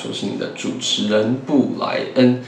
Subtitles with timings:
[0.00, 2.42] 说是你的主持人布莱恩。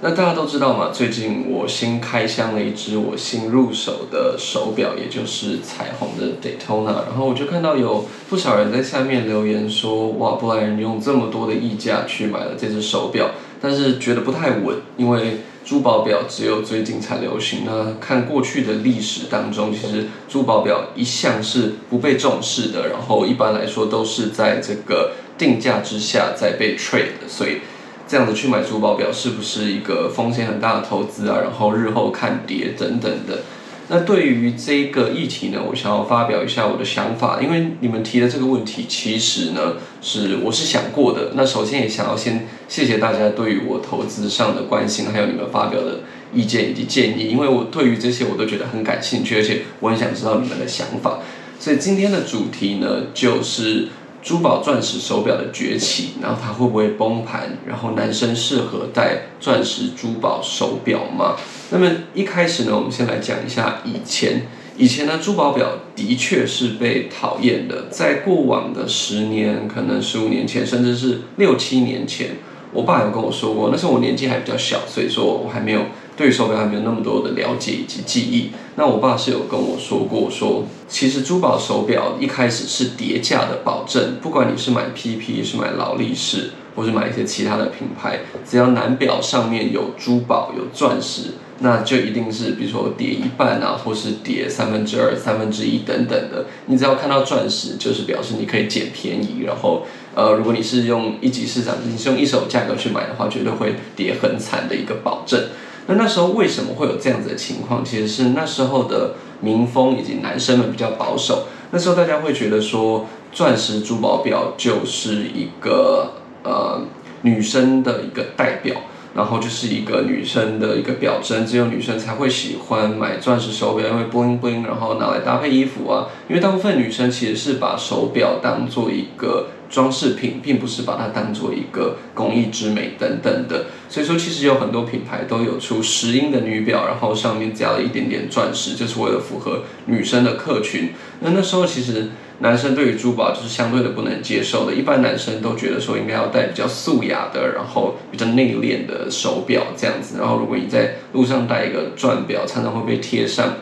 [0.00, 7.06] 那大家都知道嘛，最近我新开箱了一只我新入手的手表，也就是彩虹的 Daytona。
[7.06, 13.30] 然后我就看到有不少人在下面留言说，哇，布莱恩用这么多的溢价去买了这只手表，
[13.62, 17.60] 但是觉得不太稳，因为珠宝表只有最近才流行。
[17.64, 27.58] 那看过去的历史当中，其实珠宝表一向是不被重视的，然后一般来说都是在这个定价之下再被 trade，所以。
[28.06, 31.38] 这样子去买珠宝表是不是一个风险很大的投资啊？
[31.42, 33.40] 然后日后看跌等等的。
[33.88, 41.30] 那对于这个议题呢，我想要发表一下我的想法，因为你们提的这个问题，其实呢是我是想过的。
[41.34, 46.00] 那首先也想要先谢谢大家对于我投资上的关心，还有你们发表的
[46.34, 51.20] 意见以及建议，因为我对于这些我都觉得很感兴趣，而且我很想知道你们的想法。
[51.58, 53.88] 所以今天的主题呢，就是。
[54.24, 57.58] 珠宝钻石手表的崛起，然后它会不会崩盘？
[57.66, 61.36] 然后男生适合戴钻石珠宝手表吗？
[61.70, 64.46] 那么一开始呢，我们先来讲一下以前。
[64.78, 67.88] 以前呢，珠宝表的确是被讨厌的。
[67.90, 72.30] 在过往的十年，可能十五年前，甚至是六七年前，
[72.72, 75.82] 我爸有跟我说过，那时候我年纪还比较小，所以说我还没有。
[76.16, 96.46] 对手表还没有那么多的了解以及记忆，那我爸是有跟我说过说，其实珠宝手表一开始是叠价的保证，不管你是买 PP 是买劳力士，或是买一些其他的品牌，只要男表上面有珠宝有钻石，那就一定是比如说叠一半啊，或是叠三分之二、三分之一等等的。
[96.66, 99.42] 你只要看到钻石，就是表示你可以捡便宜。
[99.44, 99.84] 然后，
[100.14, 105.40] 呃，如果你是用一级市场，你是用一手价格去买的话，绝对会跌很惨的一个保证。
[105.86, 107.84] 那那时候为什么会有这样子的情况？
[107.84, 111.46] 其实是那时候的民风以及男生们比较保守。
[111.70, 116.80] 那时候大家会觉得说，钻石珠宝表就是一个呃
[117.22, 118.76] 女生的一个代表，
[119.14, 126.08] 然后就是一个女生的一个表征，只有女生才会喜欢买钻石手表，因为 bling bling，然后拿来搭配衣服啊。
[126.28, 129.48] 因为大部分女生其实是把手表当做一个。
[129.70, 140.90] 装饰品并不是把它当做一个工艺之美等等的，所以说其实有很多品牌都有出石英的女表，然后上面加了一点点钻石，就是为了符合女生的客群。
[141.20, 142.10] 那那时候其实
[142.40, 150.18] 男生对于珠宝就是相对的不能接受的，一般男生都觉得说应该要戴比较素雅的，然后比较内敛的手表这样子。
[150.18, 153.54] 然后如果你在路上戴一个钻表，常常会被贴上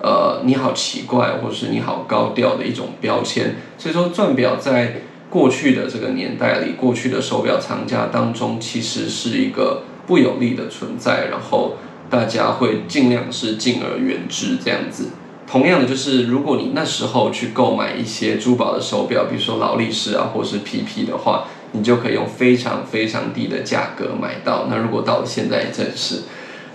[0.00, 3.56] 呃你好奇怪或是你好高调的一种标签。
[3.76, 11.76] 所以说钻表在过去的这个年代里，过去的手表藏家当中，其实是一个不有利的存在，然后
[12.10, 15.10] 大家会尽量是敬而远之这样子。
[15.46, 24.66] 同样的，就是如果你那时候去购买一些珠宝的手表，比如说劳力士啊，或是 PP 的话，你就可以用非常非常低的价格买到。
[24.68, 26.22] 那如果到现在，真是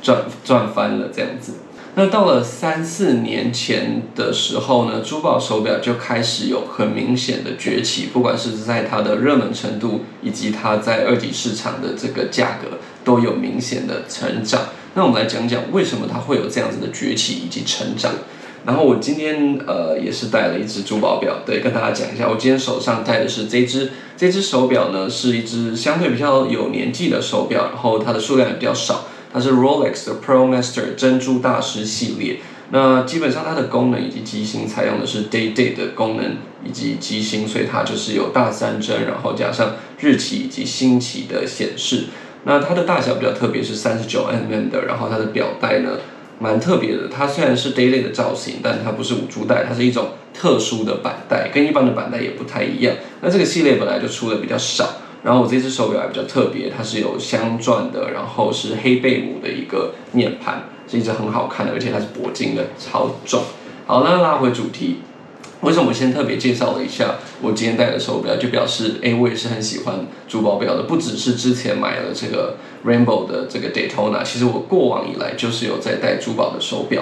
[0.01, 1.53] 赚赚翻了这样子。
[1.97, 14.63] 那到了三四年前的时候呢，珠宝手表就开始有很明显的崛起，不管是在它的热门程度，以及它在二级市场的这个价格，都有明显的成长。
[14.93, 18.11] 那我们来讲讲为什么它会有这样子的崛起以及成长。
[18.65, 29.05] 然后我今天呃也是带了一只珠宝表，对，跟大家讲一下，我今天手上戴的是这只，这只手表呢是一只相对比较有年纪的手表，然后它的数量也比较少。
[29.35, 32.37] 它是 Rolex 的 ProMaster 珍珠大师系列，
[32.71, 42.05] 那基本上它的功能以及机芯采用的是 Day Day 的功能以及机芯，所以它就是有大三针，然后加上日期以及星期的显示。
[42.45, 45.97] 那它的大小比较特别，是三十九 mm 的，然后它的表带呢
[46.39, 52.95] 蛮特别的，它虽然是 Day Day 的造型，但它不是五珠带，它是一种特殊的板带，跟一般的板带也不太一样。
[53.19, 54.87] 那这个系列本来就出的比较少。
[55.25, 63.41] 然后我这只手表还比较特别，它是有镶钻的，然后是黑贝母的一个面盘，是一只很好看的，而且它是铂金的，超重。
[63.87, 64.97] 好，那拉回主题，
[65.61, 77.01] 为什么我先特别介绍了一下我今天戴的手表，就表示，哎，我也是很喜欢珠宝表的，不只是之前买了这个 Rainbow 的这个 Daytona，其实我过往以来就是有在戴珠宝的手表。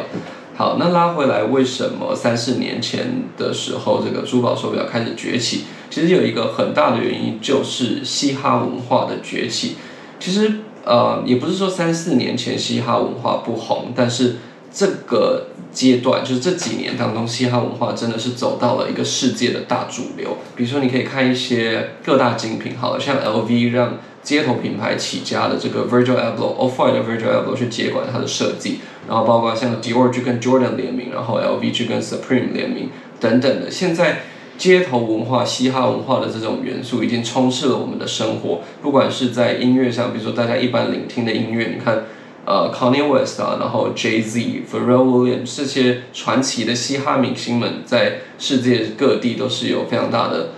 [0.56, 5.64] 好，那拉回来，为什么三四年前的时候，这个珠宝手表开始崛起？
[5.94, 9.76] 其实有一个很大的原因，就是嘻哈文化的崛起。
[10.20, 10.52] 其实，
[10.84, 14.38] 呃，也不是说三四年前嘻哈文化不红，但是
[14.74, 20.38] 这个阶段，就是这几年当中，嘻哈文化真的是走到了一个世界的大主流。
[20.56, 28.80] 比如说，你可以看一些各大精品，好，像 LV 让街头品牌起家的这个 Virgil Abloh、Off-White 的 Virgil Abloh 去接管它的设计。
[29.08, 33.70] 然后包括像 Dior 去跟 Jordan 联名，然后 LV 去跟 Supreme 联名等等的。
[33.70, 34.22] 现在
[34.58, 42.04] 街头文化、嘻哈文化的这种元素已经充斥了我们的生活，不管是在音乐上，比如说大家一般聆听的音乐，你看，
[42.46, 50.50] 呃，Kanye West 啊，然后 Jay Z、Pharrell Williams 这些传奇的嘻哈明星们，在世界各地都是有非常大的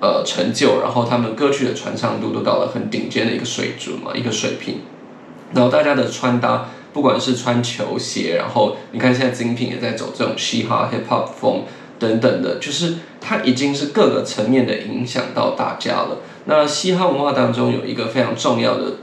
[0.00, 4.80] 呃成就，然后他们歌曲的传唱度都到了很顶尖的一个水准嘛，一个水平。
[5.54, 11.62] 然后大家的穿搭，不管是穿球鞋，然后你看现在精品也在走这种嘻哈 Hip Hop 风。
[12.04, 16.18] 等等的，就是它已经是各个层面的影响到大家了。
[16.44, 18.96] 那嘻哈文化当中有一个非常重要的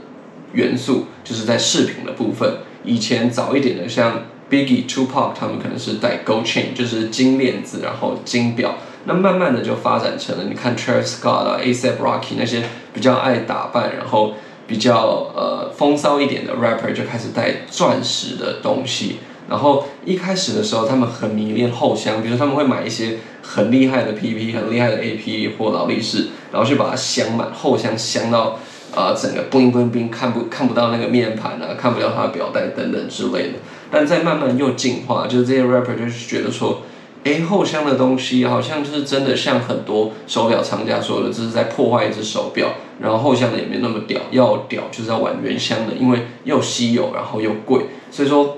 [0.52, 2.58] 元素，就是在饰品的部分。
[2.84, 8.76] 以前早一点的，像 Biggie、Tupac，他们可能是戴 Gold Chain，就是金链子，然后金表。
[9.04, 12.62] 那慢慢的就发展成了，你看 Travis Scott 啊、A$AP Rocky 那些
[12.94, 14.34] 比较爱打扮，然后
[14.68, 19.16] 比较呃风骚一点的 rapper 就开始戴钻石的东西。
[19.48, 28.58] 然后一开始的时候，他们很迷恋后香，比如说他们会买一些很厉害的 PP、很厉害的 AP 或劳力士，然后去把它镶满后香，镶到
[28.94, 33.58] 呃整个 bling bling bling，看不看不到那个面盘啊，看不到它的表带等等之类的。
[33.90, 36.82] 但在慢慢又进化，就是这些 rapper 就是觉得说，
[37.22, 48.56] 哎，后香的东西好像就是真的像很多手表厂家说的，这是在破坏一只手表，然后后香的也没那么屌，要屌就是要玩原香的，因为又稀有，然后又贵，所以说。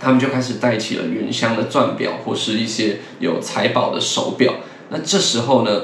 [0.00, 4.54] 他们就开始戴起了原香的钻表，或是一些有财宝的手表。
[4.88, 5.82] 那这时候呢，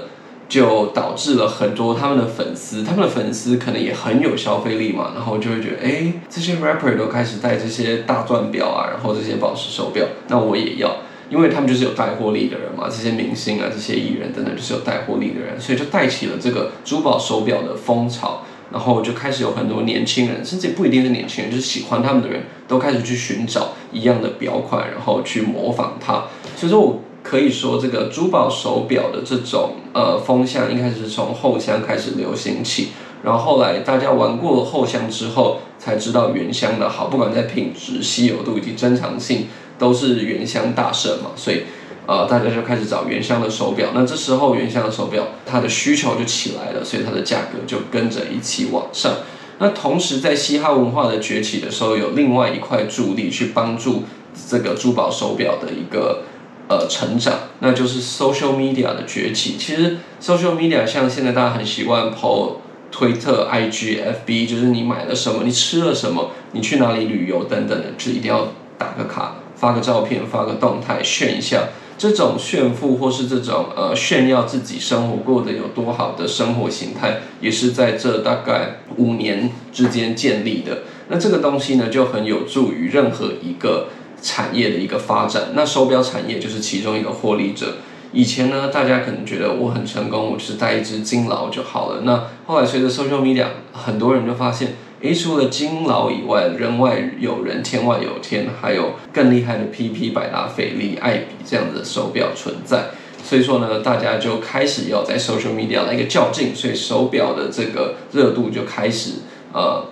[0.49, 10.97] 就导致了很多他们的粉丝，他们的粉丝可能也很有消费力嘛，然后就会觉得，哎，这些 rapper 都开始戴这些大钻表啊，然后这些宝石手表，那我也要，
[11.29, 18.43] 因为他们就是有带货力的人嘛，这些明星啊，这些艺人等等，就是有带货力的人，所以就带起了这个珠宝手表的风潮。
[18.77, 26.25] 然后就开始有很多年轻人，甚至不一定是年轻人，就是喜欢他们的人都开始去寻找一样的表款，然后去模仿它。
[26.55, 32.89] 所以说我可以说，这个珠宝手表的这种呃风向，一开始是从后香开始流行起，
[33.25, 39.47] 然后后来大家玩过了后香之后，才知道原香的好，不管在品质、稀有度以及珍藏性，
[39.79, 41.63] 都是原香大胜嘛，所以。
[42.07, 49.13] 呃，大家就开始找原香的手表，那这时候原香的手表它的需求就起来了，所以它的价格就跟着一起往上。
[49.59, 54.05] 那同时在嘻哈文化的崛起的时候，有另外一块助力去帮助
[54.49, 56.23] 这个珠宝手表的一个
[56.69, 59.57] 呃成长，那就是 social media 的崛起。
[59.59, 62.57] 其实 social media 像现在大家很习惯 po
[62.93, 68.49] 推特、IG、FB，就是你买了什么，你吃了什么，你去哪里旅游等等的，就一定要
[68.79, 71.65] 打个卡、发个照片、发个动态炫一下。
[71.99, 80.83] 这种炫富或是这种呃炫耀自己生活过得有多好的生活形态，也是在这大概五年之间建立的。
[81.09, 83.89] 那这个东西呢，就很有助于任何一个
[84.21, 85.49] 产业的一个发展。
[85.55, 87.77] 那手表产业就是其中一个获利者。
[88.13, 92.03] 以前呢，大家可能觉得我很成功，我就是带一只金劳就好了。
[92.03, 94.75] 那后来随着 social media，很多人就发现。
[95.03, 102.87] 诶，除了金劳以外，人外有人，天外有天，还有更厉害的 PP、百达翡丽、爱彼这样子的手表存在。
[103.23, 109.17] 所以说呢，大家就开始要在 social media 来一个较劲，所以手表的这个热度就开始
[109.53, 109.85] 呃，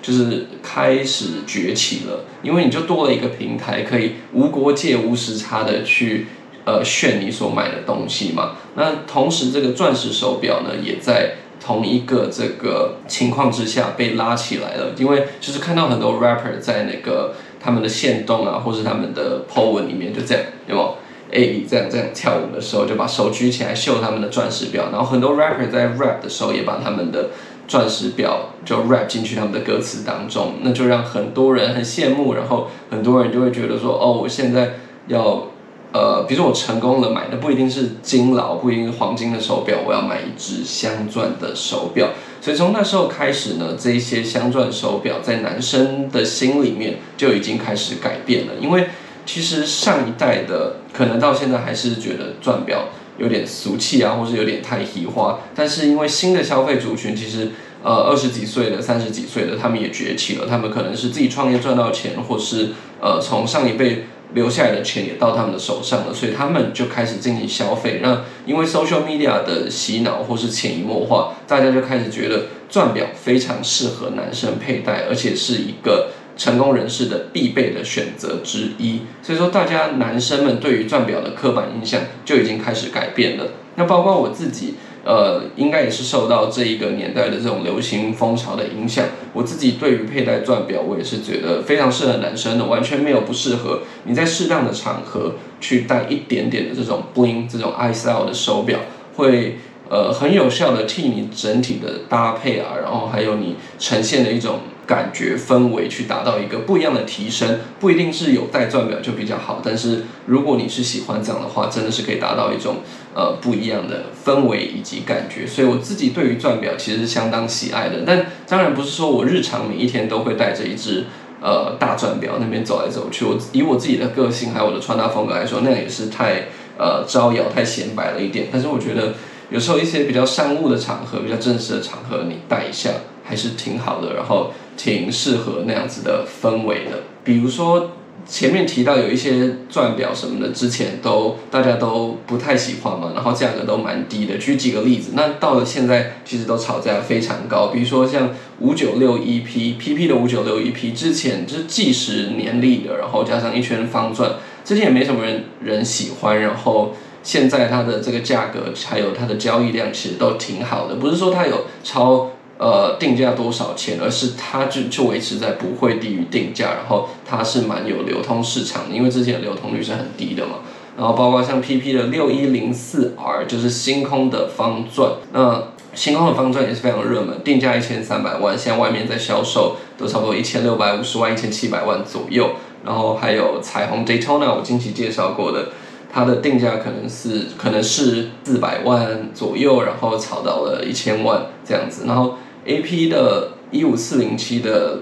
[0.00, 2.24] 就是开始崛起了。
[2.42, 6.28] 因为你就多了一个平台，可以无国界、无时差的去
[6.64, 8.52] 呃炫你所买的东西嘛。
[8.76, 11.34] 那同时，这个钻石手表呢，也在。
[11.66, 20.94] 同一个这个情况之下被拉起来了，因为就是看到很多 rapper 在那个他们的线动啊，或是他们的 po 文里面就这样，有没有
[21.32, 27.30] ？A 这样这样跳舞的时候就把手举起来秀他们的钻石表，然后很多 rapper 在 rap 的时候也把他们的
[27.66, 34.74] 钻石表就 rap 进去他们的歌词当中，那就让很多人很羡慕，然后很多人就会觉得说，哦，我现在
[35.08, 35.48] 要。
[35.96, 42.10] 呃，比如说我成功了，买的不一定是金劳，不一定是黄金的手表，我要买一只镶钻的手表。
[42.42, 48.52] 所以从那时候开始呢，这一些镶钻手表在男生的心里面就已经开始改变了。
[48.60, 48.88] 因为
[49.24, 55.38] 其实上一代的可能到现在还是觉得钻表有点俗气啊，或是有点太稀花。
[55.54, 57.52] 但是因为新的消费族群，其实
[57.86, 60.46] 呃二十几岁的、三十几岁的，他们也崛起了。
[60.50, 64.06] 他们可能是自己创业赚到钱，或是呃从上一辈。
[64.34, 68.00] 留下来的钱也到他们的手上了，所以他们就开始进行消费。
[68.02, 79.02] 那因为 social media 的洗脑或是潜移默化，大家就开始觉得钻表非常适合男生佩戴，而且是一个成功人士的必备的选择之一。
[79.22, 83.52] 所以说，大家男生们对于钻表的刻板印象就已经开始改变了。
[83.76, 84.74] 那包括我自己。
[85.06, 89.04] 呃，应该也是受到这一个年代的这种流行风潮的影响。
[89.32, 93.82] 我自己对于佩戴钻表，我也是觉得非常适合男生的，完全没有不适合。
[94.04, 98.80] 你在适当的场合去戴一点点的这种 bling、这种 i style 的手表，
[99.14, 99.58] 会
[99.88, 104.58] 呃很有效的替你整体的搭配啊，然后还有你呈现的一种。
[104.86, 112.76] 感觉氛围去达到一个不一样的提升，不一定是有带钻表就比较好，但是如果你是喜欢这样的话，真的是可以达到一种
[113.14, 115.46] 呃不一样的氛围以及感觉。
[115.46, 121.04] 所以我自己对于钻表其实是相当喜爱的，但当然不是说我日常每一天都会带着一只
[121.42, 123.24] 呃大钻表那边走来走去。
[123.24, 126.44] 我以我自己的个性还有我的穿搭风格来说，那样也是太
[126.78, 128.46] 呃招摇、太显摆了一点。
[128.52, 129.14] 但是我觉得
[129.50, 132.90] 有时候一些比较商务的场合、比较正式的场合，你戴一下
[133.26, 134.14] 还是挺好的。
[134.14, 134.52] 然后。
[134.78, 137.92] 挺适合那样子的氛围的，比如说
[138.28, 144.36] 前面提到有一些钻表什么的，之前都大家都不太喜欢嘛，然后价格都蛮低的。
[144.36, 156.92] 举几个例子，那到了现在其实都炒价非常高，比如说像五九六一 P P P 的五九六一 P，之前就是计时年历的，然后加上一圈方钻，之前也没什么人人喜欢，然后
[157.22, 162.32] 现在它的这个价格还有它的交易量其实都挺好的，不是说它有超。
[162.58, 163.98] 呃，定价多少钱？
[164.00, 170.56] 而是它就就维持在不会低于定价，然后它是蛮有流通市场的，因为之前的流通率是很低的嘛。
[170.96, 182.52] 然后包括像 PP 的六一零四 R，就是星空的方钻，那星空的方钻也是非常热门，定价一千三百万，现在外面在销售都差不多一千六百五十万、一千七百万左右。
[182.82, 185.72] 然后还有彩虹 Daytona，我近期介绍过的，
[186.10, 192.36] 它的定价可能是可能是四百万左右，然后炒到了一千万这样子，然后。
[192.66, 194.98] A P 的一五四零七的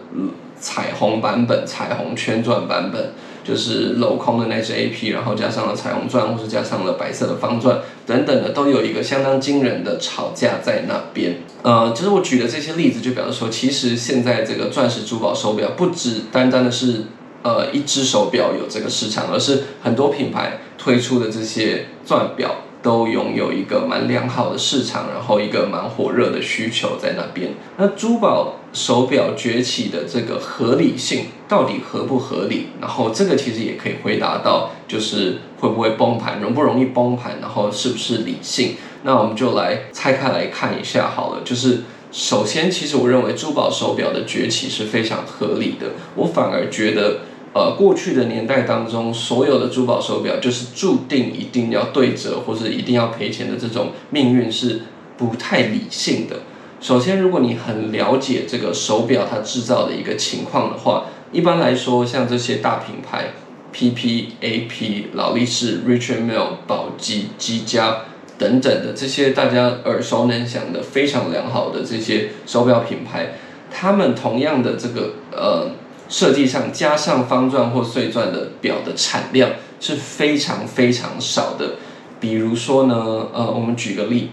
[0.61, 11.37] 彩虹版本，彩虹圈钻版本，就是镂空的那只 A P，然后加上了彩虹钻，或是加上了白色的方钻等等的，都有一个相当惊人的炒价在那边。
[11.63, 17.05] 呃，其实我举的这些例子，就表示说，其实现在这个钻石珠宝手表，不只单单的是
[17.43, 22.55] 呃一只手表有这个市场，而是很多品牌推出的这些钻表。
[22.85, 27.55] 都拥有一个蛮良好的市场，然后一个蛮火热的需求在那边。
[27.79, 32.67] 那珠宝手表崛起的这个合理性到底合不合理？
[32.83, 38.75] 然后这个其实也可以回答到，就是会不会崩盘，容不容易崩盘，然后是不是理性？
[39.03, 41.41] 那我们就来拆开来看一下好了。
[41.43, 45.93] 就是首先，其实我认为珠宝手表的崛起是非常合理的。
[46.17, 47.21] 我反而觉得。
[47.55, 54.81] 呃，过去的年代当中，所有的珠宝手表就是注定一定要对折或者一定要赔钱的这种命运是
[55.17, 56.41] 不太理性的。
[56.81, 63.27] 首先，如果你很了解这个手表它制造的一个情况的话，一般来说，像这些大品牌
[63.73, 67.99] ，PP、AP、劳力士、Richard Mille、宝玑、积家
[68.37, 73.35] 等等的这些大家耳熟能详的非常良好的这些手表品牌，
[73.71, 75.71] 他们同样的这个呃。
[76.09, 81.77] 设计上加上方钻或碎钻的表的产量是非常非常少的。
[82.21, 82.95] 比如说呢，
[83.33, 84.31] 呃，我们举个例，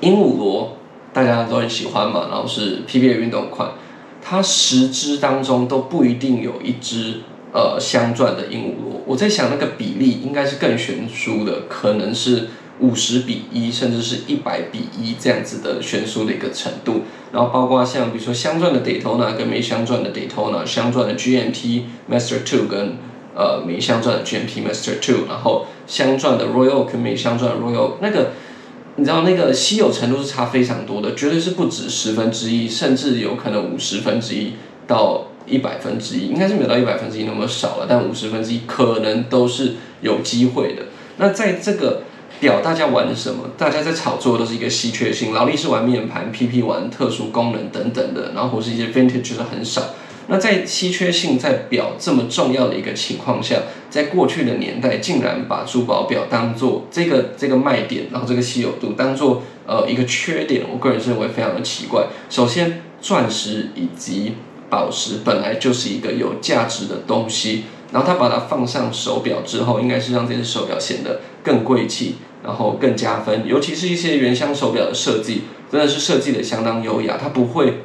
[0.00, 0.76] 鹦鹉螺
[1.12, 3.70] 大家都很喜欢嘛，然后是 P B A 运动款，
[4.22, 7.20] 它十只当中都不一定有一只
[7.52, 9.00] 呃镶钻的鹦鹉螺。
[9.06, 12.48] 我在想那个比例应该是更悬殊的，可能是。
[12.80, 22.96] 五十比一，甚至是一百比一这样子的悬殊的一个程度，然后包括像比如说镶钻的 Daytona 跟没镶钻的 Daytona，镶钻的 GMT Master Two 跟
[23.34, 28.30] 呃没镶钻的 GMT Master Two，然后镶钻的 Royal 跟没镶钻的 Royal，那个
[28.96, 34.54] 你知道那个稀有程度是差非常多的，绝对是不止十分之一，甚至有可能五十分之一
[34.86, 40.82] 到一百分之一，应该是没有到一百分之一那么少了，但五十分之一可能都是有机会的。
[41.18, 42.02] 那在这个
[42.40, 43.50] 表大家玩什么？
[43.56, 49.82] 大家在炒作都是一个稀缺性，劳力士玩面盘，PP 玩特殊功能等等的，然后或是一些 vintage 的很少。
[50.28, 53.56] 那在稀缺性在表这么重要的一个情况下，
[53.90, 62.06] 在过去的年代，竟然把珠宝表当做这个这个卖点，然后这个稀有度当做呃一个缺点，我个人认为非常的奇怪。
[62.28, 64.34] 首先，钻石以及
[64.68, 72.16] 宝石本来就是一个有价值的东西，然后他把它放上手表之后，应该是让这只手表显得更贵气。
[72.42, 77.82] 然后更加分，尤其是一些原箱手表的设计，真的是设计的相当优雅，它不会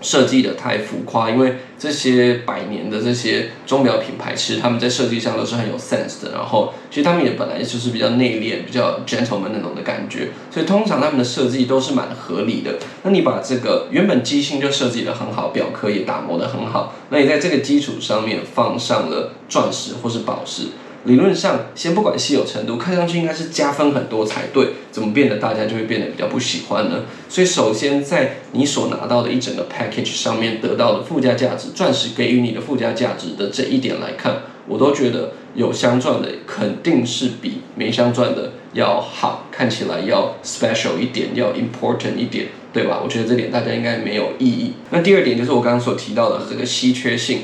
[0.00, 6.30] 设计的太浮夸，因为这些百年的这些钟表品牌，其实他们在设计上都是很有 sense 的。
[6.32, 12.76] 然后，其实他们也本来就是比较内敛、比较 gentleman 那种的感觉，所以通常他们的设计都是蛮合理的。
[13.02, 20.68] 那你把这个原本机芯就设计的很好，表壳也打磨的很好，那你在这个基础上面放上了钻石或是宝石。
[21.04, 27.04] 理论上，先不管稀有程度，看上去应该是加分很多才对，怎么变得大家就会变得比较不喜欢呢？
[27.28, 43.00] 所以，首先在你所拿到的一整个 package 上面得到的附加价值，钻石给予你的附加价值的这一点来看，我都觉得有镶钻的肯定是比没镶钻的要好，看起来要 special 一点，要 important 一点，对吧？
[43.02, 44.74] 我觉得这点大家应该没有异议。
[44.90, 47.42] 那第二点就是我刚刚所提到的这个稀缺性。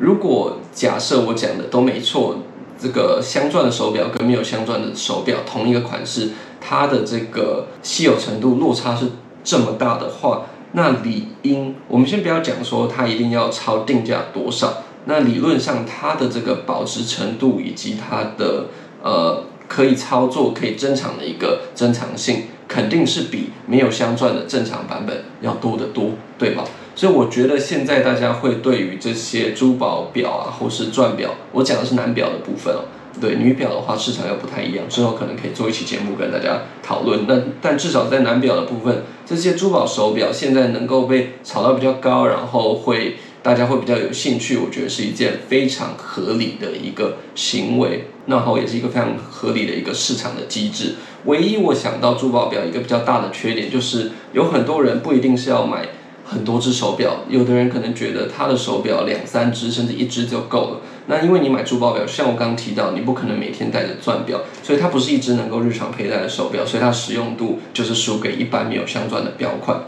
[0.00, 2.38] 如果假设我讲的都没错，
[2.80, 6.30] 这个镶钻的手表跟没有镶钻的手表同一个款式，
[6.60, 9.06] 它的这个稀有程度落差是
[9.42, 18.66] 这么大的话，那理应我们先不要讲说它一定要超定价多少，那理论上它的这个保值程度以及它的
[19.02, 19.44] 呃。
[19.68, 26.64] 可以操作、可以珍藏的一个珍藏性，肯定是比没有镶钻的正常版本要多得多，对吧？
[26.98, 32.80] 所以我觉得现在大家会对于这些珠宝表啊，或是钻表，我讲的是男表的部分哦。
[33.20, 37.20] 对，女表的话市场又不太一样，之后可能可以做一期节目跟大家讨论。
[37.28, 43.14] 那但至少在男表的部分，这些珠宝手表现在能够被炒到比较高，然后会。
[43.40, 50.96] 大家会比较有兴趣，我觉得是一件非常合理的一个行为，然后也是一个非常合理的一个市场的机制。
[51.24, 55.86] 唯一我想到珠宝表一个比较大的缺点，就是有很多人不一定是要买
[56.28, 60.80] 很多只手表，有的人可能觉得他的手表两三只甚至一只就够了。
[61.06, 69.84] 那因为你买珠宝表，像我刚刚提到，你不可能每天戴着钻表，所以它不是一只能够日常佩戴的手表，所以它实用度就是输给一般没有镶钻的表款。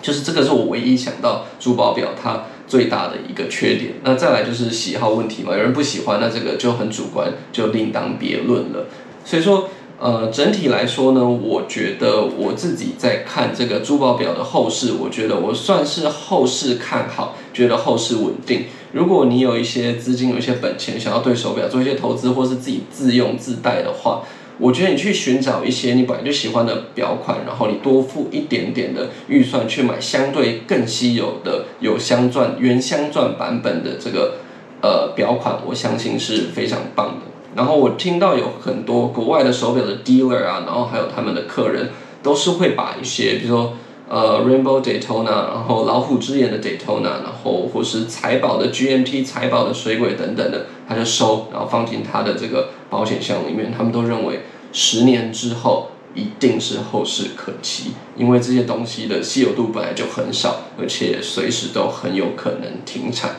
[0.00, 2.44] 就是这个是我唯一想到珠宝表它。
[2.68, 8.88] 最大的一个缺点，那再来就是喜好问题嘛，有人不喜欢，那这个就很主观，就另当别论了。
[9.24, 18.64] 所以说，呃，整体来说呢，我觉得我自己在看这个珠宝表的后市，我觉得我算是后市看好，觉得后市稳定。
[18.92, 24.22] 如果你有一些资金，有一些本钱，想要对手表做一些投资，或是自己自用自戴的话。
[24.58, 34.36] 我觉得你去寻找一些你本来就喜欢的表款，然后你多付一点点的预算去买相对更稀有的有镶钻原镶钻版本的这个
[34.82, 37.35] 呃表款，我相信是非常棒的。
[37.56, 41.90] 然后我听到有很多国外的手表的 dealer 啊，然后还有他们的客人
[42.22, 43.72] 都是会把一些，比如说
[44.08, 52.68] 呃 Rainbow Daytona，然后老虎之眼的 Daytona，然后或是财宝的 GMT 财宝的水鬼等等的，他就收，然后放进他的这个。
[52.88, 54.42] 保险箱里面，他们都认为
[54.72, 63.38] 十年之后一定是后市可期，因为这些东西的稀有度本来就很少，而且随时都很有可能停产。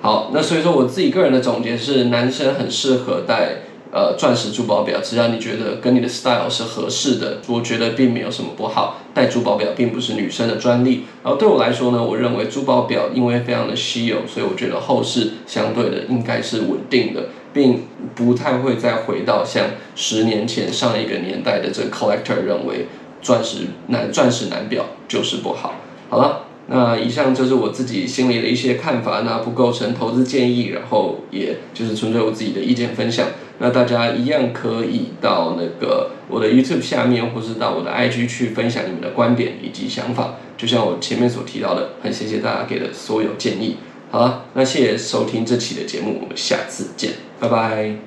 [0.00, 3.62] 好，那所以说我自己个人的总结是，男生很适合戴。
[3.90, 8.98] 呃，钻石珠宝表，只要你觉得跟你的 style 是合适的，我觉得并没有什么不好。
[9.14, 11.04] 戴珠宝表并不是女生的专利。
[11.24, 17.84] 然后对我来说呢，我认为珠宝表因为非常的稀有，所以我觉得后市相对的应该是稳定的，并
[18.14, 19.64] 不太会再回到像
[19.96, 22.88] 十年前上一个年代的这个 collector 认为
[23.22, 25.76] 钻石男钻石男表就是不好。
[26.10, 26.47] 好了。
[26.70, 33.26] 那以上就是我自己心里的一些看法，那不构成投资建议，然后也就是纯粹我自己的意见分享。
[33.58, 40.34] 那大家一样可以到那个我的 YouTube 下面，或是到我的 IG 去分享你们的观点以及想法。
[40.56, 43.76] 就像我前面所提到的，很谢谢大家给的所有建议。
[44.10, 47.98] 好了，那谢谢收听这期的节目，我们下次见，拜拜。